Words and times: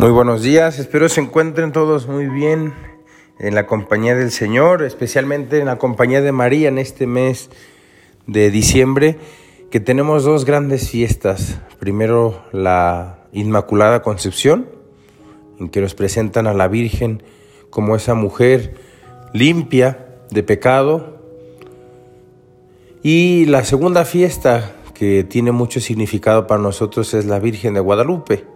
Muy 0.00 0.12
buenos 0.12 0.40
días, 0.40 0.78
espero 0.78 1.10
se 1.10 1.20
encuentren 1.20 1.72
todos 1.72 2.08
muy 2.08 2.26
bien 2.26 2.72
en 3.38 3.54
la 3.54 3.66
compañía 3.66 4.16
del 4.16 4.30
Señor, 4.30 4.82
especialmente 4.82 5.58
en 5.58 5.66
la 5.66 5.76
compañía 5.76 6.22
de 6.22 6.32
María 6.32 6.68
en 6.70 6.78
este 6.78 7.06
mes 7.06 7.50
de 8.26 8.50
diciembre, 8.50 9.18
que 9.70 9.78
tenemos 9.78 10.24
dos 10.24 10.46
grandes 10.46 10.88
fiestas. 10.88 11.60
Primero 11.78 12.42
la 12.50 13.26
Inmaculada 13.32 14.00
Concepción, 14.00 14.70
en 15.58 15.68
que 15.68 15.82
nos 15.82 15.94
presentan 15.94 16.46
a 16.46 16.54
la 16.54 16.66
Virgen 16.66 17.22
como 17.68 17.94
esa 17.94 18.14
mujer 18.14 18.76
limpia 19.34 20.06
de 20.30 20.42
pecado. 20.42 21.20
Y 23.02 23.44
la 23.44 23.66
segunda 23.66 24.06
fiesta 24.06 24.76
que 24.94 25.24
tiene 25.24 25.52
mucho 25.52 25.78
significado 25.78 26.46
para 26.46 26.62
nosotros 26.62 27.12
es 27.12 27.26
la 27.26 27.38
Virgen 27.38 27.74
de 27.74 27.80
Guadalupe, 27.80 28.46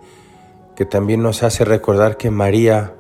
que 0.76 0.84
también 0.84 1.22
nos 1.22 1.42
hace 1.42 1.64
recordar 1.64 2.16
que 2.16 2.30
María 2.30 2.94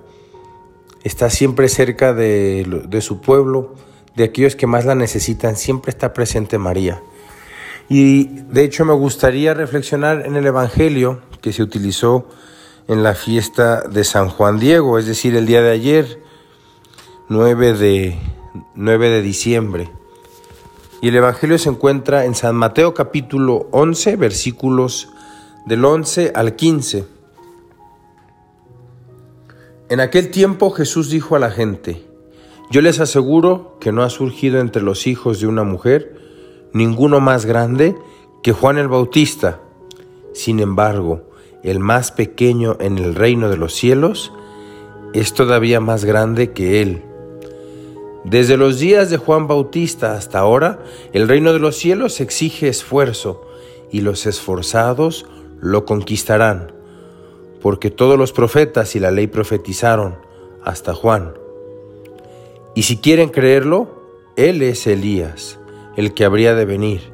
está 1.02 1.28
siempre 1.30 1.68
cerca 1.68 2.14
de, 2.14 2.98
su 3.00 3.20
pueblo, 3.20 3.74
de 4.16 4.24
aquellos 4.24 4.56
que 4.56 4.66
más 4.66 4.84
la 4.84 4.94
necesitan, 4.94 5.56
siempre 5.56 5.90
está 5.90 6.12
presente 6.12 6.58
María. 6.58 7.02
Y 7.88 8.24
de 8.24 8.64
hecho 8.64 8.84
me 8.84 8.94
gustaría 8.94 9.52
reflexionar 9.52 10.24
en 10.24 10.36
el 10.36 10.46
Evangelio 10.46 11.20
que 11.42 11.52
se 11.52 11.62
utilizó 11.62 12.26
en 12.88 13.02
la 13.02 13.14
fiesta 13.14 13.82
de 13.82 14.04
San 14.04 14.28
Juan 14.28 14.58
Diego, 14.58 14.98
es 14.98 15.06
decir, 15.06 15.36
el 15.36 15.46
día 15.46 15.60
de 15.60 15.70
ayer, 15.70 16.22
9 17.28 17.74
de, 17.74 18.18
9 18.74 19.08
de 19.10 19.22
diciembre. 19.22 19.90
Y 21.02 21.08
el 21.08 21.16
Evangelio 21.16 21.58
se 21.58 21.68
encuentra 21.68 22.24
en 22.24 22.34
San 22.34 22.56
Mateo 22.56 22.94
capítulo 22.94 23.68
11, 23.72 24.16
versículos 24.16 25.10
del 25.66 25.84
11 25.84 26.32
al 26.34 26.56
15. 26.56 27.13
En 29.90 30.00
aquel 30.00 30.30
tiempo 30.30 30.70
Jesús 30.70 31.10
dijo 31.10 31.36
a 31.36 31.38
la 31.38 31.50
gente, 31.50 32.02
yo 32.70 32.80
les 32.80 33.00
aseguro 33.00 33.76
que 33.80 33.92
no 33.92 34.02
ha 34.02 34.08
surgido 34.08 34.60
entre 34.60 34.82
los 34.82 35.06
hijos 35.06 35.40
de 35.40 35.46
una 35.46 35.62
mujer 35.62 36.16
ninguno 36.72 37.20
más 37.20 37.44
grande 37.44 37.94
que 38.42 38.52
Juan 38.52 38.78
el 38.78 38.88
Bautista. 38.88 39.60
Sin 40.32 40.60
embargo, 40.60 41.30
el 41.62 41.80
más 41.80 42.12
pequeño 42.12 42.76
en 42.80 42.98
el 42.98 43.14
reino 43.14 43.50
de 43.50 43.58
los 43.58 43.74
cielos 43.74 44.32
es 45.12 45.34
todavía 45.34 45.80
más 45.80 46.04
grande 46.04 46.52
que 46.52 46.80
él. 46.80 47.02
Desde 48.24 48.56
los 48.56 48.78
días 48.78 49.10
de 49.10 49.18
Juan 49.18 49.46
Bautista 49.46 50.14
hasta 50.14 50.38
ahora, 50.38 50.82
el 51.12 51.28
reino 51.28 51.52
de 51.52 51.58
los 51.58 51.76
cielos 51.76 52.20
exige 52.20 52.68
esfuerzo 52.68 53.46
y 53.92 54.00
los 54.00 54.26
esforzados 54.26 55.26
lo 55.60 55.84
conquistarán, 55.84 56.73
porque 57.64 57.90
todos 57.90 58.18
los 58.18 58.32
profetas 58.32 58.94
y 58.94 59.00
la 59.00 59.10
ley 59.10 59.26
profetizaron 59.26 60.18
hasta 60.62 60.92
Juan. 60.92 61.32
Y 62.74 62.82
si 62.82 62.98
quieren 62.98 63.30
creerlo, 63.30 64.02
él 64.36 64.60
es 64.60 64.86
Elías, 64.86 65.58
el 65.96 66.12
que 66.12 66.26
habría 66.26 66.54
de 66.54 66.66
venir. 66.66 67.10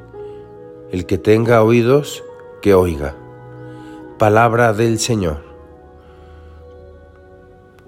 El 0.91 1.05
que 1.05 1.17
tenga 1.17 1.63
oídos, 1.63 2.25
que 2.61 2.73
oiga. 2.73 3.15
Palabra 4.19 4.73
del 4.73 4.99
Señor. 4.99 5.41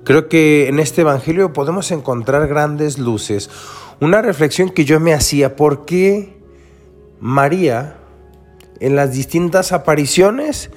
Creo 0.05 0.29
que 0.29 0.69
en 0.69 0.79
este 0.79 1.01
Evangelio 1.01 1.51
podemos 1.51 1.91
encontrar 1.91 2.47
grandes 2.47 2.97
luces. 2.97 3.49
Una 3.99 4.21
reflexión 4.21 4.69
que 4.69 4.85
yo 4.85 5.01
me 5.01 5.13
hacía, 5.13 5.57
¿por 5.57 5.83
qué 5.83 6.37
María 7.19 7.97
en 8.79 8.95
las 8.95 9.11
distintas 9.11 9.73
apariciones 9.73 10.69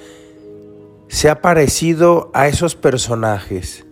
se 1.07 1.29
ha 1.29 1.41
parecido 1.41 2.31
a 2.33 2.47
esos 2.47 2.75
personajes? 2.75 3.85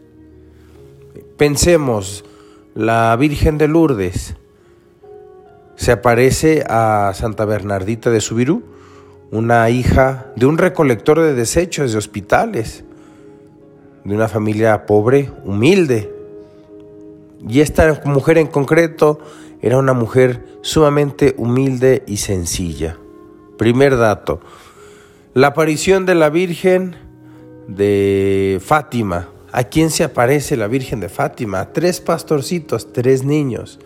Pensemos, 1.38 2.26
la 2.74 3.16
Virgen 3.16 3.58
de 3.58 3.68
Lourdes 3.68 4.36
se 5.76 5.92
aparece 5.92 6.64
a 6.70 7.12
Santa 7.14 7.46
Bernardita 7.46 8.10
de 8.10 8.22
Subirú, 8.22 8.64
una 9.32 9.70
hija 9.70 10.32
de 10.36 10.46
un 10.46 10.58
recolector 10.58 11.20
de 11.20 11.34
desechos 11.34 11.92
de 11.92 11.98
hospitales 11.98 12.86
de 14.06 14.16
una 14.16 14.28
familia 14.28 14.86
pobre, 14.86 15.32
humilde. 15.44 16.14
Y 17.48 17.60
esta 17.60 18.02
mujer 18.06 18.38
en 18.38 18.48
concreto 18.48 19.20
era 19.62 19.78
una 19.78 19.94
mujer 19.94 20.46
sumamente 20.62 21.34
humilde 21.38 22.04
y 22.08 22.18
sencilla. 22.18 22.98
Primer 23.58 23.98
dato, 23.98 24.40
la 25.34 25.48
aparición 25.48 26.06
de 26.06 26.16
la 26.16 26.30
Virgen 26.30 26.96
de 27.68 28.62
Fátima. 28.64 29.30
¿A 29.52 29.64
quién 29.66 29.90
se 29.90 30.04
aparece 30.04 30.58
la 30.58 30.68
Virgen 30.68 31.00
de 31.00 31.10
Fátima? 31.10 31.72
tres 31.72 32.02
pastorcitos, 32.02 32.92
tres 32.92 33.24
niños. 33.24 33.80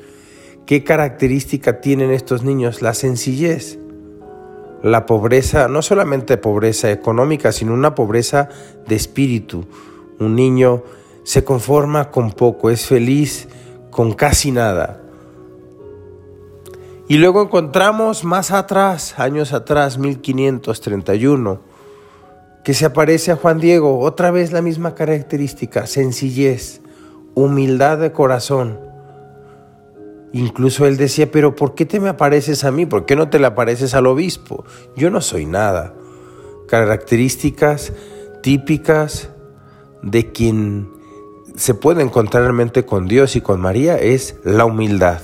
¿Qué 0.65 0.83
característica 0.83 1.81
tienen 1.81 2.11
estos 2.11 2.43
niños? 2.43 2.81
La 2.81 2.93
sencillez. 2.93 3.79
La 4.81 5.05
pobreza, 5.05 5.67
no 5.67 5.81
solamente 5.81 6.37
pobreza 6.37 6.91
económica, 6.91 7.51
sino 7.51 7.73
una 7.73 7.95
pobreza 7.95 8.49
de 8.87 8.95
espíritu, 8.95 9.65
un 10.19 10.35
niño 10.35 10.83
se 11.23 11.43
conforma 11.43 12.11
con 12.11 12.31
poco, 12.31 12.69
es 12.69 12.85
feliz 12.85 13.49
con 13.91 14.13
casi 14.13 14.51
nada. 14.51 15.01
Y 17.09 17.17
luego 17.17 17.41
encontramos 17.41 18.23
más 18.23 18.51
atrás, 18.51 19.19
años 19.19 19.51
atrás, 19.51 19.97
1531, 19.97 21.59
que 22.69 22.75
se 22.75 22.85
aparece 22.85 23.31
a 23.31 23.35
Juan 23.35 23.59
Diego, 23.59 23.97
otra 23.97 24.29
vez 24.29 24.51
la 24.51 24.61
misma 24.61 24.93
característica, 24.93 25.87
sencillez, 25.87 26.81
humildad 27.33 27.97
de 27.97 28.11
corazón. 28.11 28.79
Incluso 30.33 30.85
él 30.85 30.95
decía, 30.95 31.31
pero 31.31 31.55
¿por 31.55 31.73
qué 31.73 31.87
te 31.87 31.99
me 31.99 32.09
apareces 32.09 32.63
a 32.63 32.71
mí? 32.71 32.85
¿Por 32.85 33.07
qué 33.07 33.15
no 33.15 33.27
te 33.27 33.39
le 33.39 33.47
apareces 33.47 33.95
al 33.95 34.05
obispo? 34.05 34.65
Yo 34.95 35.09
no 35.09 35.19
soy 35.19 35.47
nada. 35.47 35.95
Características 36.67 37.91
típicas 38.43 39.31
de 40.03 40.31
quien 40.31 40.91
se 41.55 41.73
puede 41.73 42.03
encontrar 42.03 42.43
realmente 42.43 42.85
con 42.85 43.07
Dios 43.07 43.35
y 43.35 43.41
con 43.41 43.59
María 43.59 43.97
es 43.97 44.35
la 44.43 44.65
humildad. 44.65 45.21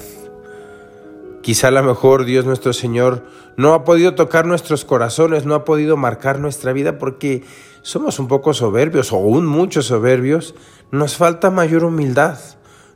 Quizá 1.46 1.68
a 1.68 1.72
lo 1.72 1.84
mejor 1.84 2.26
Dios 2.26 2.44
nuestro 2.44 2.74
Señor 2.74 3.24
no 3.56 3.76
ha 3.76 3.84
podido 3.84 4.16
tocar 4.16 4.48
nuestros 4.48 4.84
corazones, 4.84 5.46
no 5.46 5.54
ha 5.54 5.64
podido 5.64 5.96
marcar 5.96 6.40
nuestra 6.40 6.74
vida 6.74 6.98
porque 6.98 7.44
somos 7.84 8.18
un 8.18 8.28
poco 8.28 8.56
soberbios 8.56 9.14
o 9.14 9.18
aún 9.18 9.46
muchos 9.46 9.86
soberbios. 9.86 10.56
Nos 10.90 11.18
falta 11.18 11.52
mayor 11.52 11.84
humildad, 11.84 12.40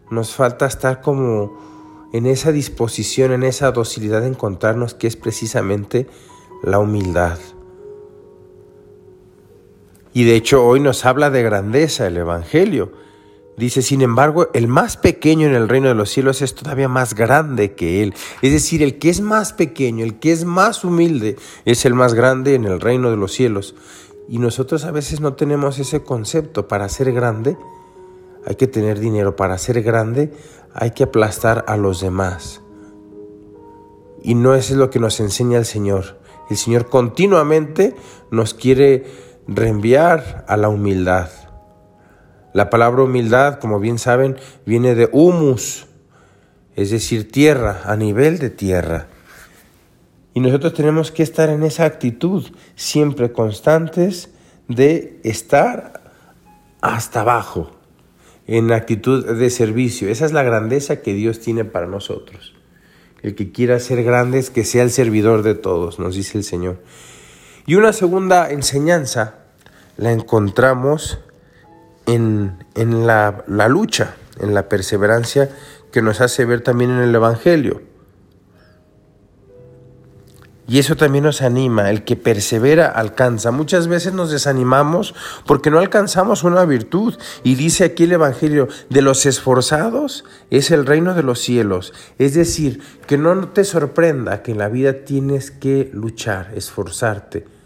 nos 0.09 0.33
falta 0.33 0.65
estar 0.65 0.99
como 0.99 2.09
en 2.11 2.25
esa 2.25 2.51
disposición, 2.51 3.33
en 3.33 3.43
esa 3.43 3.71
docilidad 3.71 4.21
de 4.21 4.29
encontrarnos 4.29 4.95
que 4.95 5.05
es 5.05 5.15
precisamente 5.15 6.07
la 6.63 6.79
humildad. 6.79 7.37
Y 10.11 10.23
de 10.23 10.35
hecho 10.35 10.65
hoy 10.65 10.79
nos 10.79 11.05
habla 11.05 11.29
de 11.29 11.43
grandeza 11.43 12.07
el 12.07 12.17
Evangelio. 12.17 12.93
Dice, 13.59 13.81
sin 13.81 14.01
embargo, 14.01 14.47
el 14.53 14.69
más 14.69 14.95
pequeño 14.95 15.45
en 15.45 15.53
el 15.53 15.67
reino 15.67 15.89
de 15.89 15.93
los 15.93 16.09
cielos 16.09 16.41
es 16.41 16.55
todavía 16.55 16.87
más 16.87 17.13
grande 17.13 17.73
que 17.73 18.01
él. 18.01 18.13
Es 18.41 18.53
decir, 18.53 18.81
el 18.81 18.99
que 18.99 19.09
es 19.09 19.19
más 19.19 19.51
pequeño, 19.51 20.05
el 20.05 20.17
que 20.17 20.31
es 20.31 20.45
más 20.45 20.85
humilde, 20.85 21.35
es 21.65 21.83
el 21.83 21.93
más 21.93 22.13
grande 22.13 22.55
en 22.55 22.63
el 22.63 22.79
reino 22.79 23.11
de 23.11 23.17
los 23.17 23.33
cielos. 23.33 23.75
Y 24.29 24.37
nosotros 24.37 24.85
a 24.85 24.91
veces 24.91 25.19
no 25.19 25.33
tenemos 25.33 25.77
ese 25.77 26.03
concepto. 26.03 26.69
Para 26.69 26.87
ser 26.87 27.11
grande 27.11 27.57
hay 28.45 28.55
que 28.55 28.67
tener 28.67 28.97
dinero. 28.97 29.35
Para 29.35 29.57
ser 29.57 29.83
grande 29.83 30.31
hay 30.73 30.91
que 30.91 31.03
aplastar 31.03 31.65
a 31.67 31.75
los 31.75 31.99
demás. 31.99 32.61
Y 34.23 34.35
no 34.35 34.55
es 34.55 34.71
lo 34.71 34.89
que 34.89 34.99
nos 34.99 35.19
enseña 35.19 35.57
el 35.57 35.65
Señor. 35.65 36.21
El 36.49 36.55
Señor 36.55 36.89
continuamente 36.89 37.93
nos 38.31 38.53
quiere 38.53 39.03
reenviar 39.47 40.45
a 40.47 40.55
la 40.55 40.69
humildad. 40.69 41.48
La 42.53 42.69
palabra 42.69 43.03
humildad, 43.03 43.59
como 43.59 43.79
bien 43.79 43.99
saben, 43.99 44.37
viene 44.65 44.95
de 44.95 45.09
humus, 45.11 45.87
es 46.75 46.89
decir, 46.89 47.31
tierra, 47.31 47.81
a 47.85 47.95
nivel 47.95 48.39
de 48.39 48.49
tierra. 48.49 49.07
Y 50.33 50.39
nosotros 50.39 50.73
tenemos 50.73 51.11
que 51.11 51.23
estar 51.23 51.49
en 51.49 51.63
esa 51.63 51.85
actitud, 51.85 52.45
siempre 52.75 53.31
constantes 53.31 54.29
de 54.67 55.19
estar 55.23 56.01
hasta 56.81 57.21
abajo, 57.21 57.71
en 58.47 58.71
actitud 58.71 59.25
de 59.25 59.49
servicio. 59.49 60.09
Esa 60.09 60.25
es 60.25 60.31
la 60.31 60.43
grandeza 60.43 61.01
que 61.01 61.13
Dios 61.13 61.39
tiene 61.39 61.65
para 61.65 61.87
nosotros. 61.87 62.55
El 63.21 63.35
que 63.35 63.51
quiera 63.51 63.79
ser 63.79 64.03
grande 64.03 64.39
es 64.39 64.49
que 64.49 64.63
sea 64.63 64.83
el 64.83 64.91
servidor 64.91 65.43
de 65.43 65.55
todos, 65.55 65.99
nos 65.99 66.15
dice 66.15 66.37
el 66.37 66.43
Señor. 66.43 66.81
Y 67.65 67.75
una 67.75 67.93
segunda 67.93 68.49
enseñanza 68.49 69.35
la 69.97 70.11
encontramos 70.11 71.19
en, 72.13 73.07
la, 73.07 73.43
la 73.47 73.67
lucha, 73.67 74.15
en 74.39 74.53
la 74.53 74.69
perseverancia 74.69 75.49
que 75.91 76.01
nos 76.01 76.21
hace 76.21 76.45
ver 76.45 76.61
también 76.61 76.91
en 76.91 76.99
el 76.99 77.15
Evangelio. 77.15 77.81
Y 80.67 80.77
eso 80.77 80.95
también 80.95 81.23
nos 81.23 81.41
anima, 81.41 81.89
el 81.89 82.03
que 82.03 82.15
persevera 82.15 82.85
alcanza. 82.85 83.49
Muchas 83.49 83.87
veces 83.87 84.13
nos 84.13 84.29
desanimamos 84.29 85.15
porque 85.47 85.71
no 85.71 85.79
alcanzamos 85.79 86.43
una 86.43 86.63
virtud. 86.63 87.15
Y 87.43 87.55
dice 87.55 87.85
aquí 87.85 88.03
el 88.03 88.11
Evangelio, 88.11 88.67
de 88.87 89.01
los 89.01 89.25
esforzados 89.25 90.25
es 90.51 90.69
el 90.69 90.85
reino 90.85 91.15
de 91.15 91.23
los 91.23 91.39
cielos. 91.39 91.91
Es 92.19 92.35
decir, 92.35 92.83
que 93.07 93.17
no 93.17 93.47
te 93.47 93.63
sorprenda 93.63 94.43
que 94.43 94.51
en 94.51 94.59
la 94.59 94.69
vida 94.69 95.05
tienes 95.05 95.49
que 95.49 95.89
luchar, 95.91 96.51
esforzarte. 96.53 97.58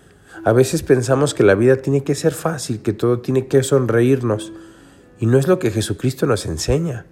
A 0.43 0.51
veces 0.53 0.83
pensamos 0.83 1.33
que 1.33 1.43
la 1.43 1.55
vida 1.55 1.77
tiene 1.77 2.03
que 2.03 2.15
ser 2.15 2.33
fácil, 2.33 2.81
que 2.81 2.93
todo 2.93 3.19
tiene 3.19 3.47
que 3.47 3.63
sonreírnos. 3.63 4.51
Y 5.19 5.25
no 5.25 5.37
es 5.37 5.47
lo 5.47 5.59
que 5.59 5.71
Jesucristo 5.71 6.25
nos 6.25 6.45
enseña. 6.45 7.05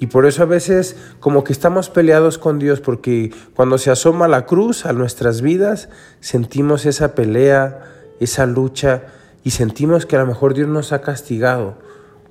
Y 0.00 0.08
por 0.08 0.26
eso 0.26 0.42
a 0.42 0.46
veces 0.46 0.96
como 1.20 1.44
que 1.44 1.52
estamos 1.52 1.88
peleados 1.88 2.36
con 2.36 2.58
Dios, 2.58 2.80
porque 2.80 3.32
cuando 3.54 3.78
se 3.78 3.90
asoma 3.90 4.26
la 4.26 4.46
cruz 4.46 4.84
a 4.84 4.92
nuestras 4.92 5.42
vidas, 5.42 5.88
sentimos 6.18 6.86
esa 6.86 7.14
pelea, 7.14 7.84
esa 8.18 8.46
lucha, 8.46 9.04
y 9.44 9.50
sentimos 9.50 10.04
que 10.04 10.16
a 10.16 10.20
lo 10.20 10.26
mejor 10.26 10.54
Dios 10.54 10.68
nos 10.68 10.92
ha 10.92 11.02
castigado. 11.02 11.78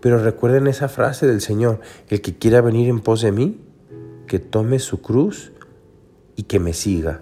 Pero 0.02 0.18
recuerden 0.18 0.68
esa 0.68 0.90
frase 0.90 1.28
del 1.28 1.40
Señor, 1.40 1.80
el 2.10 2.20
que 2.22 2.38
quiera 2.38 2.60
venir 2.60 2.90
en 2.90 3.00
pos 3.00 3.22
de 3.22 3.32
mí, 3.32 3.62
que 4.28 4.40
tome 4.40 4.80
su 4.80 5.02
cruz 5.02 5.54
y 6.36 6.44
que 6.44 6.60
me 6.60 6.74
siga. 6.74 7.22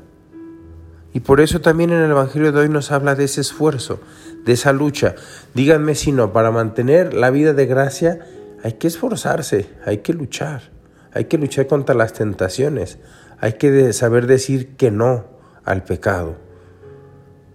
Y 1.13 1.21
por 1.21 1.41
eso 1.41 1.59
también 1.61 1.91
en 1.91 2.01
el 2.01 2.11
Evangelio 2.11 2.51
de 2.51 2.59
hoy 2.59 2.69
nos 2.69 2.91
habla 2.91 3.15
de 3.15 3.23
ese 3.23 3.41
esfuerzo, 3.41 3.99
de 4.45 4.53
esa 4.53 4.73
lucha. 4.73 5.15
Díganme 5.55 5.95
si 5.95 6.11
no, 6.11 6.33
para 6.33 6.51
mantener 6.51 7.13
la 7.13 7.31
vida 7.31 7.53
de 7.53 7.65
gracia 7.65 8.19
hay 8.63 8.73
que 8.73 8.87
esforzarse, 8.87 9.69
hay 9.85 9.99
que 9.99 10.13
luchar, 10.13 10.71
hay 11.13 11.25
que 11.25 11.37
luchar 11.37 11.67
contra 11.67 11.95
las 11.95 12.13
tentaciones, 12.13 12.99
hay 13.39 13.53
que 13.53 13.91
saber 13.93 14.27
decir 14.27 14.75
que 14.75 14.91
no 14.91 15.25
al 15.65 15.83
pecado. 15.83 16.37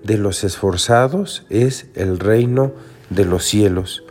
De 0.02 0.18
los 0.18 0.44
esforzados 0.44 1.46
es 1.48 1.86
el 1.94 2.18
reino 2.18 2.72
de 3.10 3.24
los 3.24 3.44
cielos. 3.44 4.04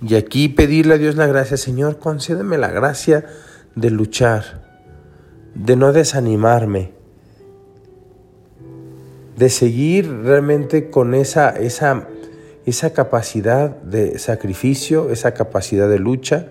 Y 0.00 0.14
aquí 0.14 0.48
pedirle 0.48 0.94
a 0.94 0.98
Dios 0.98 1.16
la 1.16 1.26
gracia, 1.26 1.56
Señor, 1.56 1.98
concédeme 1.98 2.58
la 2.58 2.68
gracia 2.68 3.26
de 3.74 3.90
luchar, 3.90 4.66
de 5.54 5.76
no 5.76 5.92
desanimarme, 5.92 6.97
de 9.38 9.48
seguir 9.48 10.10
realmente 10.22 10.90
con 10.90 11.14
esa, 11.14 11.50
esa 11.50 12.08
esa 12.68 12.92
capacidad 12.92 13.70
de 13.80 14.18
sacrificio, 14.18 15.10
esa 15.10 15.32
capacidad 15.32 15.88
de 15.88 15.98
lucha, 15.98 16.48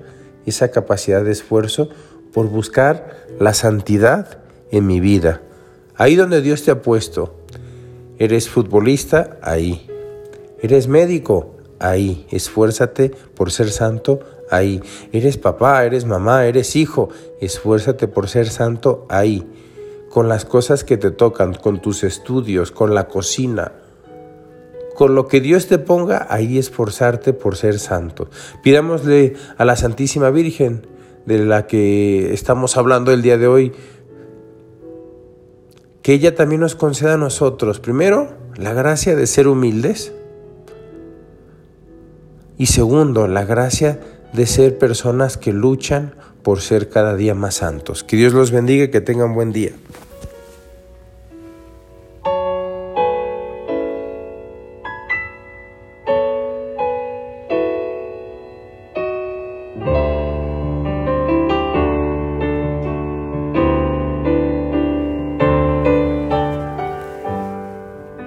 esa 0.48 0.72
capacidad 0.72 1.24
de 1.24 1.32
esfuerzo 1.32 1.90
por 2.34 2.50
buscar 2.50 3.28
la 3.40 3.54
santidad 3.54 4.40
en 4.72 4.88
mi 4.88 5.00
vida. 5.00 5.42
Ahí 5.96 6.16
donde 6.16 6.42
Dios 6.42 6.64
te 6.64 6.72
ha 6.72 6.82
puesto. 6.82 7.36
Eres 8.18 8.50
futbolista, 8.50 9.38
ahí. 9.44 9.88
Eres 10.60 10.88
médico, 10.88 11.56
ahí. 11.78 12.26
Esfuérzate 12.32 13.10
por 13.36 13.52
ser 13.52 13.70
santo, 13.70 14.22
ahí. 14.50 14.82
Eres 15.12 15.38
papá, 15.38 15.86
eres 15.86 16.06
mamá, 16.06 16.48
eres 16.48 16.76
hijo, 16.76 17.10
esfuérzate 17.42 18.08
por 18.08 18.28
ser 18.28 18.50
santo, 18.50 19.06
ahí. 19.10 19.46
Con 20.18 20.30
las 20.30 20.46
cosas 20.46 20.84
que 20.84 20.98
te 20.98 21.12
tocan, 21.12 21.54
con 21.54 21.80
tus 21.80 22.04
estudios, 22.04 22.72
con 22.72 22.96
la 22.96 23.08
cocina, 23.08 23.74
con 24.96 25.14
lo 25.14 25.28
que 25.28 25.42
Dios 25.42 25.68
te 25.68 25.78
ponga, 25.78 26.26
ahí 26.32 26.58
esforzarte 26.58 27.34
por 27.34 27.56
ser 27.56 27.78
santo. 27.78 28.28
Pidámosle 28.64 29.36
a 29.60 29.64
la 29.64 29.76
Santísima 29.76 30.32
Virgen, 30.32 30.88
de 31.28 31.46
la 31.46 31.68
que 31.68 32.34
estamos 32.34 32.78
hablando 32.78 33.12
el 33.12 33.22
día 33.22 33.38
de 33.38 33.46
hoy, 33.46 33.74
que 36.02 36.14
ella 36.14 36.34
también 36.34 36.62
nos 36.62 36.74
conceda 36.74 37.14
a 37.14 37.18
nosotros, 37.18 37.80
primero, 37.80 38.34
la 38.56 38.74
gracia 38.74 39.16
de 39.16 39.28
ser 39.28 39.48
humildes 39.48 40.14
y 42.58 42.66
segundo, 42.66 43.28
la 43.28 43.46
gracia 43.46 44.00
de 44.34 44.48
ser 44.48 44.80
personas 44.80 45.38
que 45.38 45.54
luchan 45.54 46.16
por 46.42 46.62
ser 46.62 46.90
cada 46.90 47.16
día 47.16 47.36
más 47.36 47.54
santos. 47.54 48.04
Que 48.04 48.18
Dios 48.18 48.34
los 48.34 48.50
bendiga 48.50 48.86
y 48.86 48.90
que 48.90 49.02
tengan 49.02 49.36
buen 49.36 49.52
día. 49.52 49.74